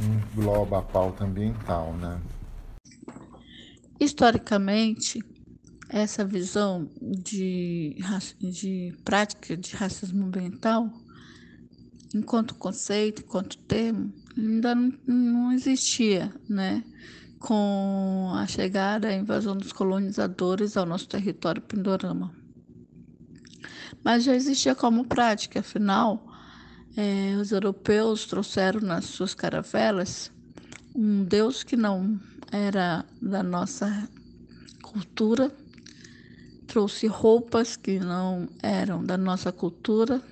engloba 0.00 0.78
a 0.78 0.82
pauta 0.82 1.24
ambiental, 1.24 1.92
né? 1.94 2.20
Historicamente, 4.00 5.22
essa 5.88 6.24
visão 6.24 6.88
de, 7.00 7.96
de 8.40 8.96
prática 9.04 9.56
de 9.56 9.76
racismo 9.76 10.26
ambiental, 10.26 10.90
enquanto 12.14 12.54
conceito, 12.54 13.22
enquanto 13.22 13.58
termo, 13.58 14.12
ainda 14.36 14.74
não, 14.74 14.92
não 15.06 15.52
existia, 15.52 16.32
né? 16.48 16.82
Com 17.38 18.32
a 18.34 18.46
chegada 18.46 19.08
a 19.08 19.14
invasão 19.14 19.56
dos 19.56 19.72
colonizadores 19.72 20.76
ao 20.76 20.86
nosso 20.86 21.08
território 21.08 21.60
Pindorama. 21.60 22.34
Mas 24.04 24.24
já 24.24 24.34
existia 24.34 24.74
como 24.74 25.04
prática, 25.04 25.60
afinal, 25.60 26.31
é, 26.96 27.36
os 27.36 27.52
europeus 27.52 28.26
trouxeram 28.26 28.80
nas 28.80 29.06
suas 29.06 29.34
caravelas 29.34 30.30
um 30.94 31.24
Deus 31.24 31.62
que 31.62 31.76
não 31.76 32.20
era 32.50 33.04
da 33.20 33.42
nossa 33.42 34.08
cultura, 34.82 35.50
trouxe 36.66 37.06
roupas 37.06 37.76
que 37.76 37.98
não 37.98 38.48
eram 38.62 39.02
da 39.02 39.16
nossa 39.16 39.50
cultura, 39.50 40.22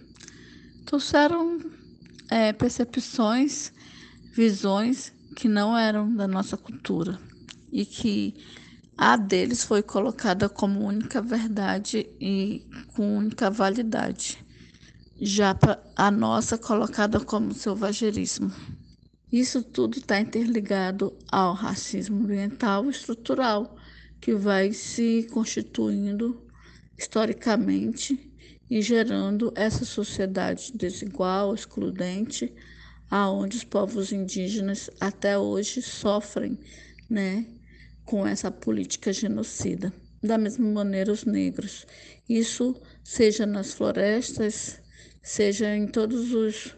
trouxeram 0.84 1.58
é, 2.28 2.52
percepções, 2.52 3.72
visões 4.32 5.12
que 5.34 5.48
não 5.48 5.76
eram 5.76 6.14
da 6.14 6.28
nossa 6.28 6.56
cultura 6.56 7.18
e 7.72 7.86
que 7.86 8.34
a 8.96 9.16
deles 9.16 9.64
foi 9.64 9.82
colocada 9.82 10.46
como 10.46 10.80
única 10.80 11.22
verdade 11.22 12.06
e 12.20 12.66
com 12.94 13.16
única 13.16 13.50
validade, 13.50 14.44
já 15.20 15.56
a 15.94 16.10
nossa 16.10 16.56
colocada 16.56 17.20
como 17.20 17.52
selvagerismo. 17.52 18.50
Isso 19.30 19.62
tudo 19.62 19.98
está 19.98 20.18
interligado 20.18 21.16
ao 21.30 21.52
racismo 21.52 22.24
ambiental 22.24 22.88
estrutural, 22.88 23.76
que 24.20 24.34
vai 24.34 24.72
se 24.72 25.28
constituindo 25.30 26.42
historicamente 26.98 28.18
e 28.68 28.80
gerando 28.80 29.52
essa 29.54 29.84
sociedade 29.84 30.72
desigual, 30.74 31.54
excludente, 31.54 32.52
aonde 33.10 33.58
os 33.58 33.64
povos 33.64 34.12
indígenas 34.12 34.90
até 35.00 35.38
hoje 35.38 35.82
sofrem, 35.82 36.58
né, 37.08 37.46
com 38.04 38.26
essa 38.26 38.50
política 38.50 39.12
genocida. 39.12 39.92
Da 40.22 40.36
mesma 40.36 40.68
maneira 40.68 41.12
os 41.12 41.24
negros. 41.24 41.86
Isso 42.28 42.76
seja 43.02 43.46
nas 43.46 43.72
florestas, 43.72 44.79
seja 45.30 45.76
em 45.76 45.86
todos 45.86 46.34
os, 46.34 46.76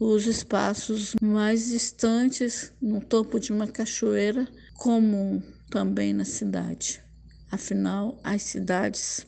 os 0.00 0.26
espaços 0.26 1.14
mais 1.22 1.68
distantes, 1.68 2.72
no 2.82 3.00
topo 3.00 3.38
de 3.38 3.52
uma 3.52 3.68
cachoeira, 3.68 4.48
como 4.76 5.40
também 5.70 6.12
na 6.12 6.24
cidade. 6.24 7.00
Afinal, 7.52 8.20
as 8.24 8.42
cidades, 8.42 9.24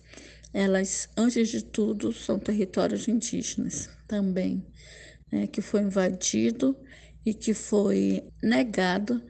elas, 0.53 1.09
antes 1.17 1.49
de 1.49 1.63
tudo, 1.63 2.13
são 2.13 2.41
territórios 2.41 3.07
indígenas 3.07 3.89
também, 4.09 4.67
né, 5.31 5.47
que 5.47 5.63
foi 5.63 5.83
invadido 5.83 6.77
e 7.25 7.33
que 7.33 7.55
foi 7.55 8.27
negado 8.43 9.23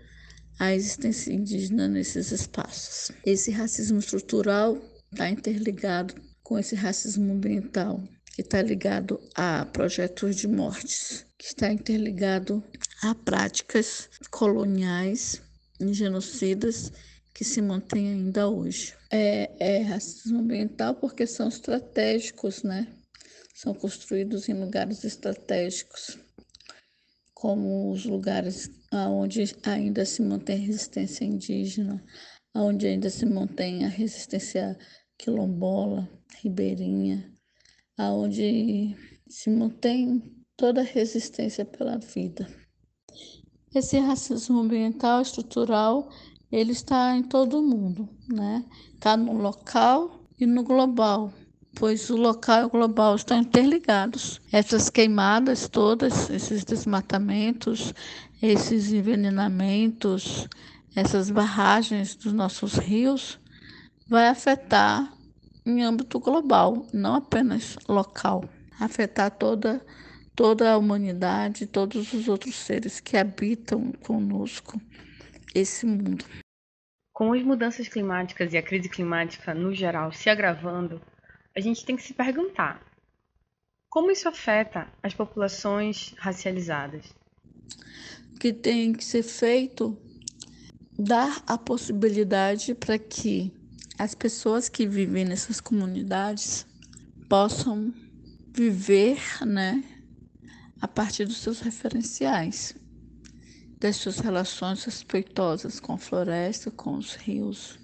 a 0.58 0.74
existência 0.74 1.30
indígena 1.30 1.86
nesses 1.86 2.32
espaços. 2.32 3.14
Esse 3.24 3.50
racismo 3.50 3.98
estrutural 3.98 4.78
está 5.12 5.28
interligado 5.28 6.14
com 6.42 6.58
esse 6.58 6.74
racismo 6.74 7.34
ambiental, 7.34 8.02
que 8.36 8.42
está 8.42 8.60
ligado 8.60 9.18
a 9.34 9.64
projetos 9.64 10.36
de 10.36 10.46
mortes, 10.46 11.24
que 11.38 11.46
está 11.46 11.72
interligado 11.72 12.62
a 13.02 13.14
práticas 13.14 14.10
coloniais 14.30 15.40
genocidas 15.80 16.92
que 17.32 17.44
se 17.44 17.62
mantêm 17.62 18.08
ainda 18.08 18.46
hoje. 18.46 18.92
É, 19.10 19.50
é 19.58 19.78
racismo 19.80 20.40
ambiental 20.40 20.96
porque 20.96 21.26
são 21.26 21.48
estratégicos, 21.48 22.62
né? 22.62 22.86
São 23.54 23.72
construídos 23.72 24.50
em 24.50 24.60
lugares 24.60 25.02
estratégicos, 25.02 26.18
como 27.32 27.90
os 27.90 28.04
lugares 28.04 28.70
onde 28.92 29.44
ainda 29.62 30.04
se 30.04 30.20
mantém 30.20 30.58
resistência 30.58 31.24
indígena, 31.24 32.04
onde 32.54 32.86
ainda 32.86 33.08
se 33.08 33.24
mantém 33.24 33.86
a 33.86 33.88
resistência 33.88 34.76
quilombola, 35.16 36.06
ribeirinha, 36.42 37.34
aonde 37.96 38.96
se 39.28 39.50
mantém 39.50 40.22
toda 40.56 40.80
a 40.80 40.84
resistência 40.84 41.64
pela 41.64 41.98
vida. 41.98 42.48
Esse 43.74 43.98
racismo 43.98 44.60
ambiental 44.60 45.20
estrutural, 45.20 46.10
ele 46.50 46.72
está 46.72 47.16
em 47.16 47.22
todo 47.22 47.58
o 47.58 47.62
mundo, 47.62 48.08
né? 48.28 48.64
Está 48.94 49.16
no 49.16 49.34
local 49.34 50.22
e 50.38 50.46
no 50.46 50.62
global, 50.62 51.32
pois 51.74 52.08
o 52.08 52.16
local 52.16 52.62
e 52.62 52.64
o 52.64 52.70
global 52.70 53.16
estão 53.16 53.38
interligados. 53.38 54.40
Essas 54.50 54.88
queimadas 54.88 55.68
todas, 55.68 56.30
esses 56.30 56.64
desmatamentos, 56.64 57.92
esses 58.40 58.92
envenenamentos, 58.92 60.48
essas 60.94 61.30
barragens 61.30 62.14
dos 62.14 62.32
nossos 62.32 62.74
rios, 62.74 63.38
vai 64.08 64.28
afetar 64.28 65.15
em 65.66 65.82
âmbito 65.82 66.20
global, 66.20 66.86
não 66.92 67.16
apenas 67.16 67.76
local, 67.88 68.48
afetar 68.78 69.30
toda 69.32 69.84
toda 70.36 70.70
a 70.70 70.76
humanidade, 70.76 71.66
todos 71.66 72.12
os 72.12 72.28
outros 72.28 72.54
seres 72.56 73.00
que 73.00 73.16
habitam 73.16 73.90
conosco 73.92 74.78
esse 75.54 75.86
mundo. 75.86 76.26
Com 77.10 77.32
as 77.32 77.42
mudanças 77.42 77.88
climáticas 77.88 78.52
e 78.52 78.58
a 78.58 78.62
crise 78.62 78.90
climática 78.90 79.54
no 79.54 79.74
geral 79.74 80.12
se 80.12 80.28
agravando, 80.28 81.00
a 81.56 81.60
gente 81.60 81.84
tem 81.86 81.96
que 81.96 82.02
se 82.02 82.12
perguntar: 82.12 82.82
como 83.88 84.10
isso 84.10 84.28
afeta 84.28 84.86
as 85.02 85.14
populações 85.14 86.14
racializadas? 86.18 87.14
O 88.34 88.38
que 88.38 88.52
tem 88.52 88.92
que 88.92 89.02
ser 89.02 89.22
feito 89.22 89.96
dar 90.98 91.42
a 91.46 91.56
possibilidade 91.56 92.74
para 92.74 92.98
que 92.98 93.50
as 93.98 94.14
pessoas 94.14 94.68
que 94.68 94.86
vivem 94.86 95.24
nessas 95.24 95.60
comunidades 95.60 96.66
possam 97.28 97.92
viver, 98.52 99.18
né, 99.46 99.82
a 100.80 100.86
partir 100.86 101.24
dos 101.24 101.38
seus 101.38 101.60
referenciais, 101.60 102.74
das 103.78 103.96
suas 103.96 104.18
relações 104.18 104.84
respeitosas 104.84 105.80
com 105.80 105.94
a 105.94 105.98
floresta, 105.98 106.70
com 106.70 106.96
os 106.96 107.14
rios 107.14 107.78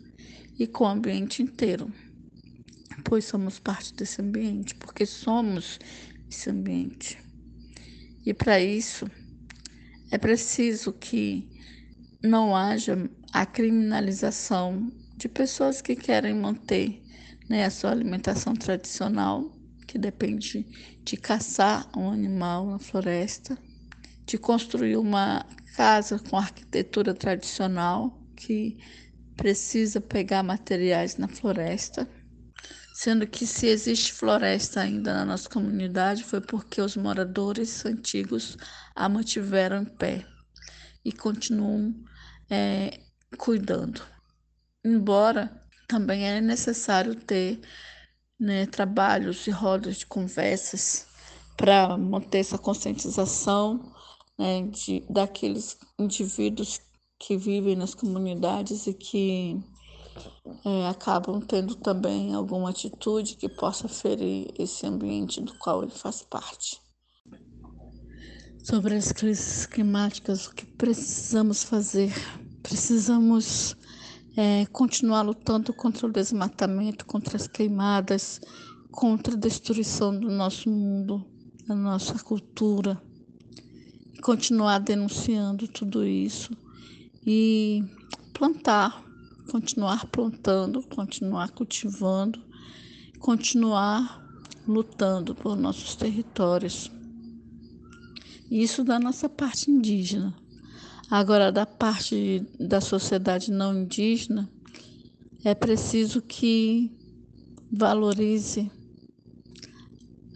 e 0.59 0.66
com 0.66 0.85
o 0.85 0.88
ambiente 0.88 1.42
inteiro. 1.42 1.92
Pois 3.04 3.25
somos 3.25 3.59
parte 3.59 3.95
desse 3.95 4.21
ambiente, 4.21 4.75
porque 4.75 5.07
somos 5.07 5.78
esse 6.31 6.50
ambiente. 6.50 7.19
E 8.25 8.33
para 8.35 8.61
isso 8.61 9.07
é 10.11 10.19
preciso 10.19 10.92
que 10.92 11.49
não 12.23 12.54
haja 12.54 13.11
a 13.33 13.45
criminalização 13.45 14.92
de 15.23 15.29
pessoas 15.29 15.81
que 15.81 15.95
querem 15.95 16.35
manter 16.35 17.00
né, 17.49 17.64
a 17.64 17.71
sua 17.71 17.93
alimentação 17.93 18.55
tradicional, 18.55 19.52
que 19.87 19.97
depende 19.97 20.67
de 21.05 21.17
caçar 21.17 21.88
um 21.97 22.11
animal 22.11 22.67
na 22.67 22.81
floresta, 22.81 23.57
de 24.26 24.37
construir 24.37 24.97
uma 24.97 25.47
casa 25.76 26.19
com 26.19 26.37
arquitetura 26.37 27.14
tradicional, 27.14 28.21
que 28.35 28.76
precisa 29.37 30.00
pegar 30.00 30.43
materiais 30.43 31.17
na 31.17 31.29
floresta. 31.29 32.09
Sendo 32.93 33.25
que 33.25 33.47
se 33.47 33.69
existe 33.69 34.12
floresta 34.12 34.81
ainda 34.81 35.14
na 35.14 35.25
nossa 35.25 35.49
comunidade 35.49 36.25
foi 36.25 36.41
porque 36.41 36.81
os 36.81 36.97
moradores 36.97 37.87
antigos 37.87 38.57
a 38.93 39.09
mantiveram 39.09 39.83
em 39.83 39.85
pé 39.85 40.26
e 41.05 41.12
continuam 41.12 41.95
é, 42.50 42.99
cuidando. 43.38 44.12
Embora 44.84 45.62
também 45.86 46.24
é 46.26 46.40
necessário 46.40 47.14
ter 47.14 47.60
né, 48.38 48.66
trabalhos 48.66 49.46
e 49.46 49.50
rodas 49.50 49.98
de 49.98 50.06
conversas 50.06 51.06
para 51.56 51.96
manter 51.96 52.38
essa 52.38 52.58
conscientização 52.58 53.92
né, 54.38 54.62
de, 54.62 55.06
daqueles 55.08 55.78
indivíduos 55.98 56.80
que 57.18 57.36
vivem 57.36 57.76
nas 57.76 57.94
comunidades 57.94 58.86
e 58.88 58.94
que 58.94 59.62
é, 60.64 60.88
acabam 60.88 61.40
tendo 61.40 61.76
também 61.76 62.34
alguma 62.34 62.70
atitude 62.70 63.36
que 63.36 63.48
possa 63.48 63.86
ferir 63.88 64.52
esse 64.58 64.84
ambiente 64.86 65.40
do 65.40 65.56
qual 65.58 65.82
ele 65.82 65.92
faz 65.92 66.22
parte. 66.22 66.80
Sobre 68.64 68.96
as 68.96 69.12
crises 69.12 69.66
climáticas, 69.66 70.46
o 70.46 70.54
que 70.54 70.64
precisamos 70.64 71.62
fazer? 71.64 72.12
Precisamos 72.62 73.76
é, 74.36 74.66
continuar 74.66 75.22
lutando 75.22 75.72
contra 75.72 76.06
o 76.06 76.12
desmatamento, 76.12 77.04
contra 77.04 77.36
as 77.36 77.46
queimadas, 77.46 78.40
contra 78.90 79.34
a 79.34 79.38
destruição 79.38 80.18
do 80.18 80.30
nosso 80.30 80.70
mundo, 80.70 81.24
da 81.66 81.74
nossa 81.74 82.18
cultura, 82.22 83.00
continuar 84.22 84.78
denunciando 84.78 85.68
tudo 85.68 86.06
isso 86.06 86.56
e 87.26 87.84
plantar, 88.32 89.02
continuar 89.50 90.06
plantando, 90.06 90.82
continuar 90.82 91.50
cultivando, 91.50 92.42
continuar 93.18 94.22
lutando 94.66 95.34
por 95.34 95.56
nossos 95.56 95.95
territórios. 95.95 96.90
Isso 98.50 98.84
da 98.84 98.99
nossa 98.99 99.28
parte 99.28 99.71
indígena. 99.71 100.34
Agora, 101.10 101.52
da 101.52 101.67
parte 101.67 102.47
da 102.58 102.80
sociedade 102.80 103.50
não 103.50 103.82
indígena, 103.82 104.50
é 105.45 105.54
preciso 105.54 106.23
que 106.23 106.91
valorize, 107.71 108.71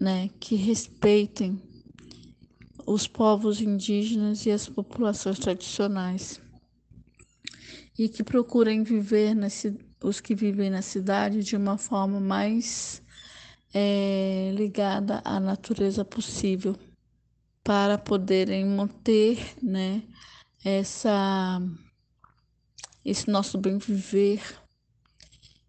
né, 0.01 0.31
que 0.41 0.57
respeitem 0.57 1.61
os 2.87 3.07
povos 3.07 3.61
indígenas 3.61 4.47
e 4.47 4.51
as 4.51 4.69
populações 4.69 5.39
tradicionais. 5.39 6.41
E 7.99 8.09
que 8.09 8.23
procurem 8.23 8.83
viver 8.83 9.35
nesse, 9.35 9.77
os 10.03 10.21
que 10.21 10.35
vivem 10.35 10.71
na 10.71 10.83
cidade 10.83 11.43
de 11.43 11.57
uma 11.57 11.79
forma 11.79 12.21
mais 12.21 13.03
é, 13.73 14.53
ligada 14.55 15.23
à 15.25 15.41
natureza 15.41 16.05
possível 16.05 16.77
para 17.65 17.99
poderem 17.99 18.65
manter, 18.67 19.39
né, 19.63 20.03
essa 20.67 21.61
esse 23.05 23.31
nosso 23.31 23.57
bem 23.57 23.79
viver 23.79 24.43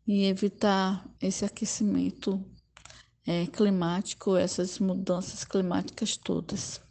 e 0.07 0.25
evitar 0.25 1.07
esse 1.21 1.45
aquecimento 1.45 2.43
é, 3.27 3.45
climático, 3.45 4.35
essas 4.35 4.79
mudanças 4.79 5.43
climáticas 5.43 6.17
todas. 6.17 6.81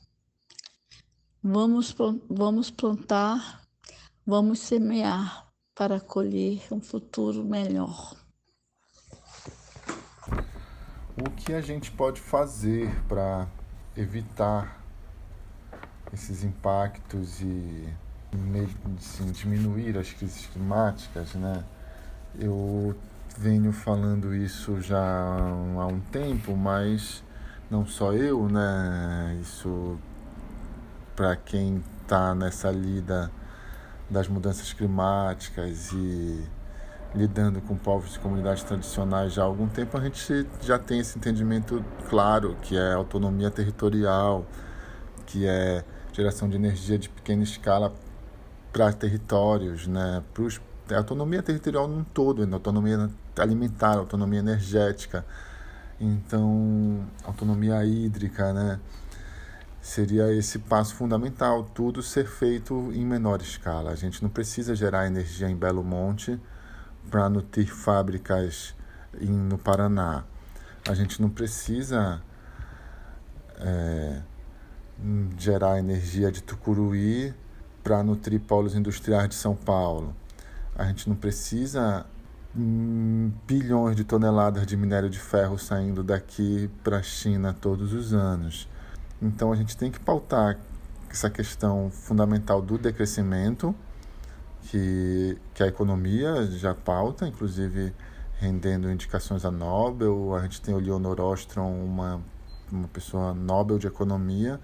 Vamos, 1.43 1.97
vamos 2.31 2.71
plantar, 2.71 3.63
vamos 4.25 4.61
semear 4.61 5.49
para 5.75 5.99
colher 5.99 6.63
um 6.71 6.81
futuro 6.81 7.43
melhor. 7.43 8.15
O 11.19 11.29
que 11.31 11.53
a 11.53 11.61
gente 11.61 11.91
pode 11.91 12.21
fazer 12.21 12.89
para 13.09 13.49
evitar 13.97 14.86
esses 16.13 16.45
impactos 16.45 17.41
e 17.41 17.89
assim, 18.97 19.31
diminuir 19.33 19.97
as 19.99 20.13
crises 20.13 20.47
climáticas, 20.47 21.35
né? 21.35 21.65
Eu 22.39 22.95
venho 23.39 23.73
falando 23.73 24.35
isso 24.35 24.81
já 24.81 24.99
há 24.99 25.87
um 25.87 26.01
tempo, 26.01 26.57
mas 26.57 27.23
não 27.71 27.87
só 27.87 28.13
eu, 28.13 28.49
né? 28.49 29.39
Isso 29.41 29.99
para 31.15 31.35
quem 31.37 31.83
está 32.03 32.35
nessa 32.35 32.71
lida 32.71 33.31
das 34.09 34.29
mudanças 34.29 34.73
climáticas 34.73 35.91
e 35.93 36.45
lidando 37.15 37.61
com 37.63 37.77
povos 37.77 38.17
e 38.17 38.19
comunidades 38.19 38.63
tradicionais 38.63 39.33
já 39.33 39.43
há 39.43 39.47
algum 39.47 39.67
tempo, 39.67 39.97
a 39.97 40.01
gente 40.01 40.47
já 40.61 40.79
tem 40.79 41.01
esse 41.01 41.19
entendimento 41.19 41.83
claro 42.09 42.57
que 42.61 42.77
é 42.77 42.93
autonomia 42.93 43.51
territorial, 43.51 44.45
que 45.25 45.47
é 45.47 45.83
geração 46.17 46.49
de 46.49 46.57
energia 46.57 46.99
de 46.99 47.11
pequena 47.11 47.43
escala 47.43 47.93
para 48.73 48.91
territórios, 48.93 49.87
né? 49.87 50.23
Pros, 50.33 50.61
a 50.89 50.95
é 50.95 50.97
autonomia 50.97 51.43
territorial 51.43 51.87
num 51.87 52.03
todo, 52.03 52.47
né? 52.47 52.55
autonomia 52.55 53.11
alimentar, 53.39 53.99
autonomia 53.99 54.39
energética, 54.39 55.27
então 56.01 57.07
autonomia 57.23 57.85
hídrica, 57.85 58.53
né? 58.55 58.81
Seria 59.81 60.33
esse 60.33 60.59
passo 60.59 60.95
fundamental, 60.95 61.65
tudo 61.65 62.03
ser 62.03 62.27
feito 62.27 62.91
em 62.93 63.05
menor 63.05 63.41
escala. 63.43 63.91
A 63.91 63.95
gente 63.95 64.23
não 64.23 64.31
precisa 64.31 64.75
gerar 64.75 65.07
energia 65.07 65.49
em 65.49 65.55
Belo 65.55 65.85
Monte 65.85 66.41
para 67.11 67.29
nutrir 67.29 67.73
fábricas 67.73 68.75
em, 69.21 69.31
no 69.31 69.59
Paraná. 69.59 70.25
A 70.89 70.95
gente 70.95 71.23
não 71.23 71.29
precisa 71.29 72.21
é, 73.61 74.23
gerar 75.39 75.79
energia 75.79 76.33
de 76.33 76.43
Tucuruí 76.43 77.35
para 77.83 78.03
nutrir 78.03 78.41
polos 78.41 78.75
industriais 78.75 79.29
de 79.29 79.35
São 79.35 79.55
Paulo. 79.55 80.15
A 80.75 80.85
gente 80.85 81.09
não 81.09 81.17
precisa 81.17 82.07
hum, 82.57 83.31
bilhões 83.47 83.97
de 83.97 84.05
toneladas 84.05 84.67
de 84.67 84.77
minério 84.77 85.09
de 85.09 85.19
ferro 85.19 85.59
saindo 85.59 86.03
daqui 86.03 86.71
para 86.83 86.99
a 86.99 87.03
China 87.03 87.53
todos 87.53 87.93
os 87.93 88.13
anos. 88.13 88.69
Então 89.21 89.53
a 89.53 89.57
gente 89.57 89.77
tem 89.77 89.91
que 89.91 90.01
pautar 90.01 90.59
essa 91.11 91.31
questão 91.31 91.91
fundamental 91.91 92.61
do 92.61 92.77
decrescimento, 92.77 93.75
que, 94.63 95.39
que 95.55 95.63
a 95.63 95.67
economia 95.67 96.45
já 96.47 96.75
pauta, 96.75 97.27
inclusive 97.27 97.95
rendendo 98.39 98.91
indicações 98.91 99.45
a 99.45 99.51
Nobel. 99.51 100.35
A 100.35 100.43
gente 100.43 100.61
tem 100.61 100.75
o 100.75 100.79
Leonor 100.79 101.21
Ostrom, 101.21 101.73
uma, 101.85 102.21
uma 102.71 102.89
pessoa 102.89 103.33
Nobel 103.33 103.79
de 103.79 103.87
Economia, 103.87 104.61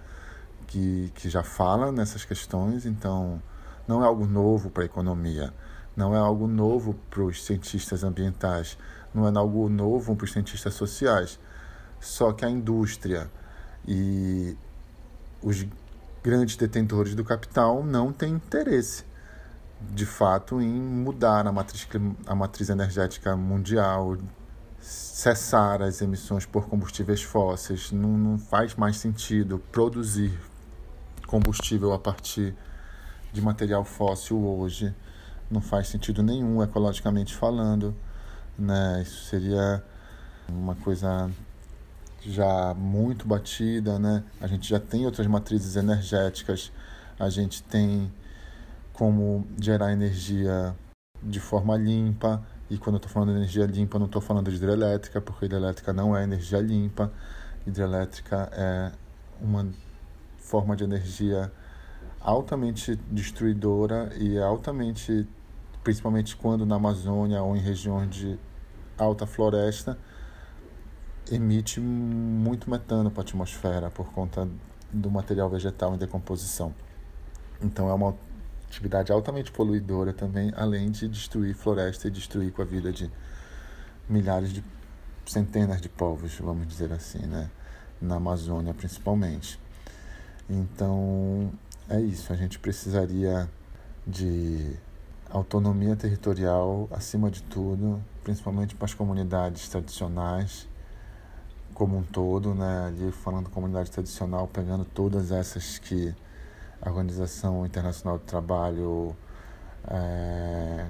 que, 0.62 1.12
que 1.14 1.28
já 1.28 1.42
fala 1.42 1.92
nessas 1.92 2.24
questões, 2.24 2.86
então 2.86 3.42
não 3.86 4.02
é 4.02 4.06
algo 4.06 4.26
novo 4.26 4.70
para 4.70 4.82
a 4.82 4.86
economia, 4.86 5.52
não 5.96 6.14
é 6.14 6.18
algo 6.18 6.46
novo 6.46 6.94
para 7.10 7.22
os 7.22 7.44
cientistas 7.44 8.02
ambientais, 8.04 8.78
não 9.14 9.28
é 9.28 9.38
algo 9.38 9.68
novo 9.68 10.16
para 10.16 10.24
os 10.24 10.32
cientistas 10.32 10.74
sociais. 10.74 11.38
Só 12.00 12.32
que 12.32 12.44
a 12.44 12.50
indústria 12.50 13.30
e 13.86 14.56
os 15.42 15.66
grandes 16.22 16.56
detentores 16.56 17.14
do 17.14 17.24
capital 17.24 17.84
não 17.84 18.12
têm 18.12 18.34
interesse 18.34 19.04
de 19.90 20.06
fato 20.06 20.60
em 20.60 20.70
mudar 20.70 21.46
a 21.46 21.52
matriz, 21.52 21.86
a 22.26 22.34
matriz 22.34 22.68
energética 22.68 23.36
mundial, 23.36 24.16
cessar 24.78 25.82
as 25.82 26.00
emissões 26.00 26.46
por 26.46 26.68
combustíveis 26.68 27.22
fósseis. 27.22 27.90
Não, 27.90 28.16
não 28.16 28.38
faz 28.38 28.74
mais 28.74 28.96
sentido 28.96 29.58
produzir 29.70 30.38
combustível 31.32 31.94
a 31.94 31.98
partir 31.98 32.54
de 33.32 33.40
material 33.40 33.82
fóssil 33.86 34.38
hoje. 34.38 34.94
Não 35.50 35.62
faz 35.62 35.88
sentido 35.88 36.22
nenhum 36.22 36.62
ecologicamente 36.62 37.34
falando. 37.34 37.96
Né? 38.58 39.00
Isso 39.00 39.24
seria 39.30 39.82
uma 40.46 40.74
coisa 40.74 41.30
já 42.20 42.74
muito 42.74 43.26
batida, 43.26 43.98
né? 43.98 44.22
A 44.42 44.46
gente 44.46 44.68
já 44.68 44.78
tem 44.78 45.06
outras 45.06 45.26
matrizes 45.26 45.74
energéticas, 45.74 46.70
a 47.18 47.30
gente 47.30 47.62
tem 47.62 48.12
como 48.92 49.46
gerar 49.58 49.90
energia 49.90 50.76
de 51.22 51.40
forma 51.40 51.76
limpa. 51.78 52.42
E 52.68 52.76
quando 52.76 52.96
eu 52.96 52.98
estou 52.98 53.10
falando 53.10 53.30
de 53.30 53.36
energia 53.36 53.64
limpa, 53.64 53.98
não 53.98 54.06
estou 54.06 54.20
falando 54.20 54.50
de 54.50 54.56
hidrelétrica, 54.56 55.20
porque 55.20 55.46
hidrelétrica 55.46 55.94
não 55.94 56.14
é 56.14 56.24
energia 56.24 56.60
limpa. 56.60 57.10
Hidrelétrica 57.66 58.50
é 58.52 58.92
uma 59.40 59.66
forma 60.42 60.76
de 60.76 60.84
energia 60.84 61.50
altamente 62.20 62.96
destruidora 63.10 64.12
e 64.16 64.38
altamente, 64.38 65.26
principalmente 65.82 66.36
quando 66.36 66.66
na 66.66 66.76
Amazônia 66.76 67.42
ou 67.42 67.56
em 67.56 67.60
regiões 67.60 68.10
de 68.10 68.38
alta 68.98 69.26
floresta, 69.26 69.98
emite 71.30 71.80
muito 71.80 72.70
metano 72.70 73.10
para 73.10 73.22
a 73.22 73.24
atmosfera 73.24 73.90
por 73.90 74.12
conta 74.12 74.48
do 74.92 75.10
material 75.10 75.48
vegetal 75.48 75.94
em 75.94 75.98
decomposição. 75.98 76.74
Então 77.60 77.88
é 77.88 77.94
uma 77.94 78.14
atividade 78.66 79.12
altamente 79.12 79.50
poluidora 79.52 80.12
também, 80.12 80.52
além 80.56 80.90
de 80.90 81.08
destruir 81.08 81.54
floresta 81.54 82.08
e 82.08 82.10
destruir 82.10 82.52
com 82.52 82.62
a 82.62 82.64
vida 82.64 82.92
de 82.92 83.10
milhares 84.08 84.52
de 84.52 84.64
centenas 85.26 85.80
de 85.80 85.88
povos, 85.88 86.38
vamos 86.38 86.66
dizer 86.66 86.92
assim, 86.92 87.24
né? 87.26 87.50
Na 88.00 88.16
Amazônia 88.16 88.74
principalmente. 88.74 89.61
Então, 90.48 91.50
é 91.88 92.00
isso, 92.00 92.32
a 92.32 92.36
gente 92.36 92.58
precisaria 92.58 93.48
de 94.06 94.76
autonomia 95.30 95.96
territorial 95.96 96.88
acima 96.90 97.30
de 97.30 97.42
tudo, 97.42 98.02
principalmente 98.22 98.74
para 98.74 98.84
as 98.84 98.94
comunidades 98.94 99.68
tradicionais 99.68 100.68
como 101.74 101.96
um 101.96 102.02
todo, 102.02 102.54
né? 102.54 102.86
Ali 102.86 103.12
falando 103.12 103.48
comunidade 103.50 103.90
tradicional, 103.90 104.46
pegando 104.46 104.84
todas 104.84 105.32
essas 105.32 105.78
que 105.78 106.14
a 106.80 106.88
Organização 106.88 107.64
Internacional 107.64 108.18
do 108.18 108.24
Trabalho 108.24 109.16
é, 109.88 110.86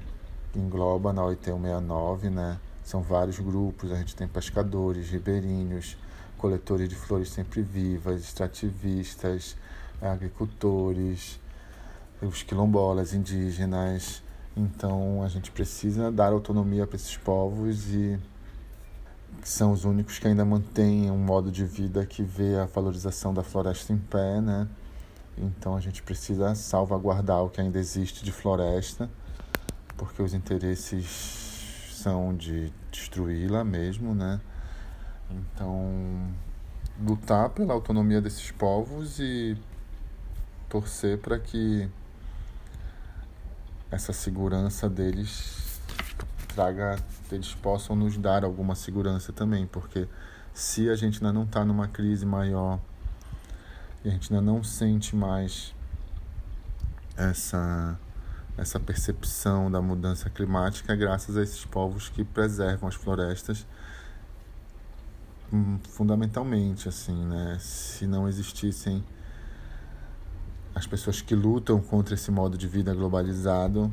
engloba 0.55 1.12
na 1.12 1.25
8169, 1.25 2.31
né? 2.31 2.59
São 2.85 3.01
vários 3.01 3.38
grupos, 3.38 3.93
a 3.93 3.97
gente 3.97 4.17
tem 4.17 4.27
pescadores, 4.27 5.09
ribeirinhos, 5.09 5.97
coletores 6.43 6.89
de 6.89 6.97
flores 6.97 7.29
sempre 7.29 7.63
vivas, 7.63 8.21
extrativistas, 8.21 9.57
agricultores, 10.01 11.39
os 12.21 12.43
quilombolas, 12.43 13.15
indígenas. 13.15 14.25
Então 14.57 15.23
a 15.23 15.29
gente 15.29 15.53
precisa 15.53 16.11
dar 16.11 16.33
autonomia 16.33 16.85
para 16.85 16.97
esses 16.97 17.17
povos 17.17 17.87
e 17.95 18.19
são 19.45 19.71
os 19.71 19.85
únicos 19.85 20.19
que 20.19 20.27
ainda 20.27 20.45
mantêm 20.45 21.13
um 21.13 21.17
modo 21.17 21.49
de 21.49 21.65
vida 21.65 22.05
que 22.05 22.25
vê 22.25 22.57
a 22.57 22.65
valorização 22.65 23.33
da 23.33 23.45
floresta 23.45 23.93
em 23.93 23.99
pé, 23.99 24.41
né? 24.41 24.67
Então 25.39 25.77
a 25.77 25.81
gente 25.81 26.03
precisa 26.03 26.57
salvaguardar 26.57 27.45
o 27.45 27.51
que 27.51 27.61
ainda 27.61 27.79
existe 27.79 28.25
de 28.25 28.33
floresta, 28.33 29.09
porque 29.97 30.21
os 30.21 30.35
interesses 30.35 31.93
são 31.93 32.35
de 32.35 32.73
destruí-la 32.91 33.63
mesmo, 33.63 34.13
né? 34.13 34.41
Então, 35.33 36.33
lutar 37.01 37.51
pela 37.51 37.73
autonomia 37.73 38.21
desses 38.21 38.51
povos 38.51 39.18
e 39.18 39.57
torcer 40.68 41.18
para 41.18 41.38
que 41.38 41.88
essa 43.90 44.12
segurança 44.12 44.88
deles 44.88 45.81
traga, 46.55 46.99
eles 47.31 47.55
possam 47.55 47.97
nos 47.97 48.16
dar 48.16 48.45
alguma 48.45 48.75
segurança 48.75 49.33
também, 49.33 49.66
porque 49.66 50.07
se 50.53 50.88
a 50.90 50.95
gente 50.95 51.16
ainda 51.16 51.33
não 51.33 51.45
está 51.45 51.64
numa 51.64 51.88
crise 51.88 52.27
maior 52.27 52.79
e 54.05 54.09
a 54.09 54.12
gente 54.12 54.33
ainda 54.33 54.45
não 54.45 54.62
sente 54.62 55.16
mais 55.16 55.75
essa 57.16 57.99
essa 58.57 58.79
percepção 58.79 59.71
da 59.71 59.81
mudança 59.81 60.29
climática 60.29 60.95
graças 60.95 61.38
a 61.38 61.42
esses 61.42 61.64
povos 61.64 62.11
que 62.11 62.23
preservam 62.23 62.87
as 62.87 62.95
florestas 62.95 63.66
fundamentalmente 65.91 66.88
assim 66.88 67.25
né? 67.27 67.59
Se 67.61 68.07
não 68.07 68.29
existissem 68.29 69.05
as 70.75 70.87
pessoas 70.87 71.21
que 71.21 71.35
lutam 71.35 71.81
contra 71.81 72.15
esse 72.15 72.31
modo 72.31 72.57
de 72.57 72.67
vida 72.67 72.95
globalizado 72.95 73.93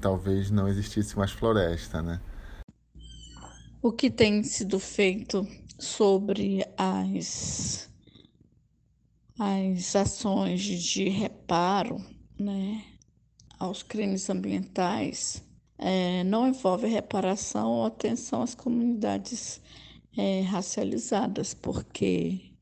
talvez 0.00 0.50
não 0.50 0.68
existisse 0.68 1.16
mais 1.16 1.30
floresta 1.30 2.00
né? 2.02 2.20
O 3.80 3.92
que 3.92 4.10
tem 4.10 4.42
sido 4.42 4.78
feito 4.80 5.46
sobre 5.78 6.66
as 6.76 7.88
as 9.38 9.94
ações 9.94 10.60
de 10.62 11.08
reparo 11.08 12.04
né, 12.36 12.84
aos 13.56 13.84
crimes 13.84 14.28
ambientais 14.28 15.44
é, 15.78 16.24
não 16.24 16.48
envolve 16.48 16.88
reparação 16.88 17.68
ou 17.68 17.86
atenção 17.86 18.42
às 18.42 18.54
comunidades 18.56 19.60
é, 20.16 20.42
racializadas, 20.42 21.54
porque 21.54 22.52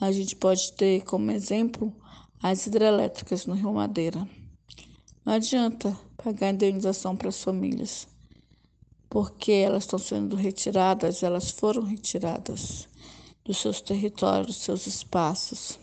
a 0.00 0.10
gente 0.12 0.36
pode 0.36 0.72
ter 0.72 1.02
como 1.04 1.30
exemplo 1.30 1.94
as 2.42 2.66
hidrelétricas 2.66 3.46
no 3.46 3.54
Rio 3.54 3.72
Madeira. 3.72 4.28
Não 5.24 5.32
adianta 5.34 5.96
pagar 6.16 6.52
indenização 6.52 7.16
para 7.16 7.28
as 7.28 7.42
famílias, 7.42 8.06
porque 9.08 9.52
elas 9.52 9.84
estão 9.84 9.98
sendo 9.98 10.36
retiradas, 10.36 11.22
elas 11.22 11.50
foram 11.50 11.82
retiradas 11.82 12.88
dos 13.44 13.58
seus 13.58 13.80
territórios, 13.80 14.56
dos 14.56 14.64
seus 14.64 14.86
espaços 14.86 15.78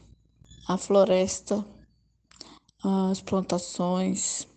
a 0.68 0.78
floresta, 0.78 1.66
as 2.84 3.22
plantações, 3.22 4.48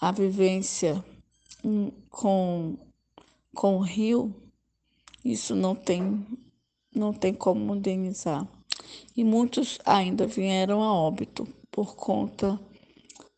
a 0.00 0.10
vivência 0.10 1.04
com, 2.08 2.78
com 3.54 3.76
o 3.76 3.82
rio, 3.82 4.34
isso 5.24 5.54
não 5.54 5.74
tem, 5.74 6.26
não 6.94 7.12
tem 7.12 7.32
como 7.32 7.60
modernizar. 7.60 8.46
E 9.16 9.24
muitos 9.24 9.78
ainda 9.84 10.26
vieram 10.26 10.82
a 10.82 10.92
óbito 10.92 11.46
por 11.70 11.96
conta 11.96 12.60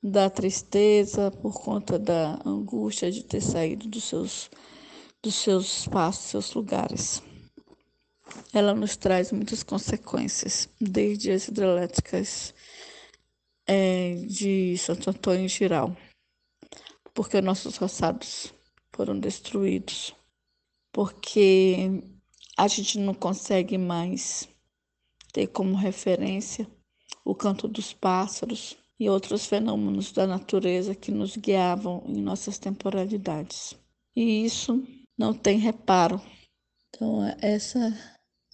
da 0.03 0.29
tristeza, 0.29 1.31
por 1.31 1.61
conta 1.61 1.99
da 1.99 2.41
angústia 2.45 3.11
de 3.11 3.23
ter 3.23 3.41
saído 3.41 3.89
dos 3.89 4.05
seus, 4.05 4.51
dos 5.23 5.35
seus 5.35 5.81
espaços, 5.81 6.25
seus 6.27 6.55
lugares 6.55 7.23
ela 8.53 8.75
nos 8.75 8.97
traz 8.97 9.33
muitas 9.33 9.63
consequências, 9.63 10.69
desde 10.81 11.31
as 11.31 11.49
hidrelétricas 11.49 12.55
é, 13.67 14.15
de 14.27 14.77
Santo 14.79 15.11
Antônio 15.11 15.45
em 15.45 15.49
geral, 15.49 15.97
porque 17.15 17.41
nossos 17.41 17.77
roçados 17.77 18.53
foram 18.93 19.19
destruídos, 19.19 20.15
porque 20.97 22.03
a 22.57 22.67
gente 22.67 22.99
não 22.99 23.13
consegue 23.13 23.77
mais 23.77 24.49
ter 25.31 25.47
como 25.49 25.77
referência 25.77 26.67
o 27.23 27.35
canto 27.35 27.69
dos 27.69 27.93
pássaros 27.93 28.79
e 28.99 29.07
outros 29.07 29.45
fenômenos 29.45 30.11
da 30.11 30.27
natureza 30.27 30.95
que 30.95 31.13
nos 31.13 31.37
guiavam 31.37 32.03
em 32.07 32.23
nossas 32.23 32.59
temporalidades. 32.59 33.77
E 34.17 34.47
isso 34.47 34.83
não 35.19 35.35
tem 35.35 35.59
reparo. 35.59 36.19
Então, 36.89 37.23
essa 37.43 37.93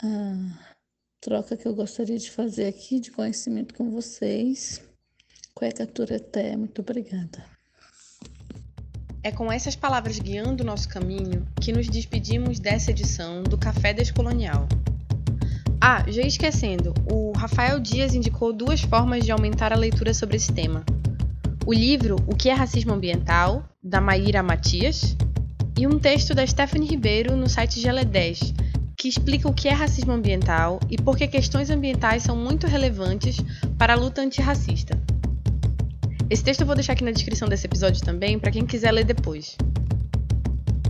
a 0.02 0.74
troca 1.20 1.57
que 1.57 1.68
eu 1.68 1.76
gostaria 1.76 2.18
de 2.18 2.28
fazer 2.28 2.66
aqui 2.66 2.98
de 2.98 3.12
conhecimento 3.12 3.72
com 3.72 3.88
vocês. 3.88 4.83
Cueca 5.55 5.87
Tureté, 5.87 6.57
muito 6.57 6.81
obrigada. 6.81 7.52
É 9.25 9.31
com 9.31 9.53
essas 9.53 9.77
palavras 9.77 10.19
guiando 10.19 10.65
o 10.65 10.67
nosso 10.67 10.89
caminho 10.89 11.47
que 11.61 11.73
nos 11.73 11.89
despedimos 11.89 12.59
dessa 12.59 12.91
edição 12.91 13.45
do 13.45 13.57
Café 13.57 13.95
Descolonial. 13.95 14.67
Ah, 15.81 16.05
já 16.09 16.23
esquecendo, 16.23 16.93
o 17.09 17.31
Rafael 17.31 17.79
Dias 17.79 18.15
indicou 18.15 18.53
duas 18.53 18.81
formas 18.81 19.25
de 19.25 19.31
aumentar 19.31 19.73
a 19.73 19.77
leitura 19.77 20.13
sobre 20.13 20.37
esse 20.37 20.53
tema. 20.53 20.85
O 21.65 21.73
livro 21.73 22.17
O 22.27 22.35
que 22.35 22.49
é 22.49 22.53
Racismo 22.53 22.95
Ambiental, 22.95 23.65
da 23.81 24.01
Maíra 24.01 24.43
Matias, 24.43 25.17
e 25.79 25.87
um 25.87 26.01
texto 26.01 26.35
da 26.35 26.45
Stephanie 26.45 26.89
Ribeiro 26.89 27.37
no 27.37 27.49
site 27.49 27.81
GL10, 27.81 28.53
que 28.97 29.07
explica 29.07 29.49
o 29.49 29.55
que 29.55 29.69
é 29.69 29.73
racismo 29.73 30.13
ambiental 30.13 30.81
e 30.91 30.97
por 30.97 31.17
que 31.17 31.29
questões 31.29 31.71
ambientais 31.71 32.25
são 32.25 32.37
muito 32.37 32.67
relevantes 32.67 33.37
para 33.79 33.93
a 33.93 33.97
luta 33.97 34.21
antirracista. 34.21 35.01
Esse 36.33 36.42
texto 36.42 36.62
eu 36.62 36.66
vou 36.66 36.75
deixar 36.75 36.95
aqui 36.95 37.05
na 37.05 37.11
descrição 37.11 37.47
desse 37.47 37.66
episódio 37.66 38.03
também, 38.03 38.38
para 38.38 38.51
quem 38.51 38.64
quiser 38.64 38.90
ler 38.90 39.05
depois. 39.05 39.55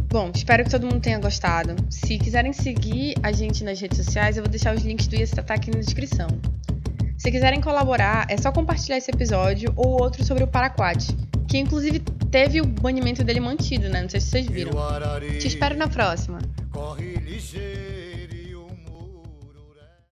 Bom, 0.09 0.31
espero 0.33 0.63
que 0.63 0.71
todo 0.71 0.85
mundo 0.87 1.01
tenha 1.01 1.19
gostado. 1.19 1.75
Se 1.91 2.17
quiserem 2.17 2.53
seguir 2.53 3.17
a 3.25 3.33
gente 3.33 3.65
nas 3.65 3.81
redes 3.81 3.99
sociais, 3.99 4.37
eu 4.37 4.45
vou 4.45 4.49
deixar 4.49 4.73
os 4.73 4.85
links 4.85 5.09
do 5.09 5.17
Iastatá 5.17 5.55
aqui 5.55 5.69
na 5.69 5.81
descrição. 5.81 6.29
Se 7.19 7.29
quiserem 7.29 7.61
colaborar, 7.61 8.25
é 8.31 8.37
só 8.37 8.53
compartilhar 8.53 8.99
esse 8.99 9.11
episódio 9.11 9.73
ou 9.75 10.01
outro 10.01 10.25
sobre 10.25 10.45
o 10.45 10.47
Paraquat, 10.47 11.09
que 11.49 11.59
inclusive 11.59 11.99
teve 12.31 12.61
o 12.61 12.65
banimento 12.65 13.25
dele 13.25 13.41
mantido, 13.41 13.89
né? 13.89 14.01
Não 14.01 14.09
sei 14.09 14.21
se 14.21 14.29
vocês 14.29 14.47
viram. 14.47 14.71
Te 15.41 15.49
espero 15.49 15.77
na 15.77 15.89
próxima. 15.89 16.39